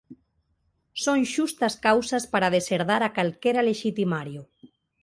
[1.03, 4.41] Son xustas causas para desherdar a calquera lexitimario